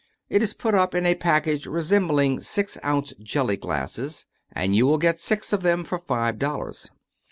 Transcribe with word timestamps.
It 0.29 0.41
is 0.41 0.55
put 0.55 0.73
up 0.73 0.95
in 0.95 1.05
a 1.05 1.13
package 1.13 1.67
resembling 1.67 2.39
six 2.41 2.75
ounce 2.83 3.13
jelly 3.21 3.55
glasses, 3.55 4.25
and 4.51 4.75
you 4.75 4.87
will 4.87 4.97
get 4.97 5.19
six 5.19 5.53
of 5.53 5.61
them 5.61 5.83
for 5.83 5.99
five 5.99 6.39
dollars. 6.39 6.89